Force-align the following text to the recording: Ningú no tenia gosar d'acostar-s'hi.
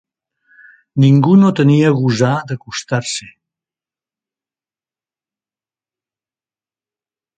Ningú 1.03 1.33
no 1.41 1.51
tenia 1.59 1.91
gosar 1.99 2.31
d'acostar-s'hi. 2.51 3.29